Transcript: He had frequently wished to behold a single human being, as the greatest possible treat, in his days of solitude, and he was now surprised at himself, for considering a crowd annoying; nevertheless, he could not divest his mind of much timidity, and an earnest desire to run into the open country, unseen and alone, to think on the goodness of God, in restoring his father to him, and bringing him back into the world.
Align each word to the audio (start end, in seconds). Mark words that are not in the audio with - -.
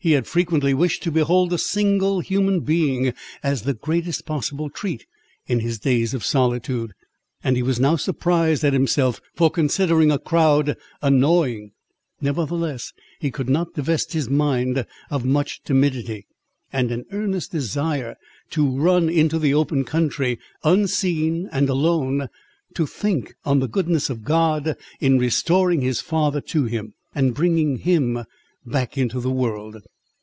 He 0.00 0.12
had 0.12 0.28
frequently 0.28 0.74
wished 0.74 1.02
to 1.02 1.10
behold 1.10 1.52
a 1.52 1.58
single 1.58 2.20
human 2.20 2.60
being, 2.60 3.12
as 3.42 3.62
the 3.62 3.74
greatest 3.74 4.24
possible 4.24 4.70
treat, 4.70 5.06
in 5.48 5.58
his 5.58 5.80
days 5.80 6.14
of 6.14 6.24
solitude, 6.24 6.92
and 7.42 7.56
he 7.56 7.64
was 7.64 7.80
now 7.80 7.96
surprised 7.96 8.62
at 8.62 8.72
himself, 8.72 9.20
for 9.34 9.50
considering 9.50 10.12
a 10.12 10.18
crowd 10.20 10.76
annoying; 11.02 11.72
nevertheless, 12.20 12.92
he 13.18 13.32
could 13.32 13.50
not 13.50 13.74
divest 13.74 14.12
his 14.12 14.30
mind 14.30 14.86
of 15.10 15.24
much 15.24 15.64
timidity, 15.64 16.26
and 16.72 16.92
an 16.92 17.04
earnest 17.10 17.50
desire 17.50 18.14
to 18.50 18.64
run 18.70 19.08
into 19.10 19.36
the 19.36 19.52
open 19.52 19.82
country, 19.84 20.38
unseen 20.62 21.48
and 21.50 21.68
alone, 21.68 22.28
to 22.74 22.86
think 22.86 23.34
on 23.44 23.58
the 23.58 23.66
goodness 23.68 24.08
of 24.08 24.22
God, 24.22 24.76
in 25.00 25.18
restoring 25.18 25.80
his 25.80 26.00
father 26.00 26.40
to 26.42 26.66
him, 26.66 26.94
and 27.16 27.34
bringing 27.34 27.78
him 27.78 28.24
back 28.66 28.98
into 28.98 29.18
the 29.18 29.30
world. 29.30 29.82